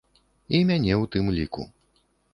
[0.59, 1.69] І мяне ў тым ліку.